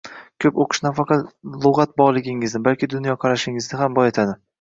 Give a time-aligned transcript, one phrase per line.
[0.43, 1.27] Koʻp oʻqish nafaqat
[1.65, 4.35] lugʻat boyligingizni, balki dunyoqarashingizni ham boyitadi